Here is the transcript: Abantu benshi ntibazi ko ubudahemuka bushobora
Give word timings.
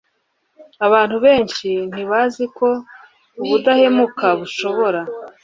Abantu 0.85 1.15
benshi 1.25 1.69
ntibazi 1.91 2.43
ko 2.57 2.67
ubudahemuka 3.41 4.25
bushobora 4.39 5.01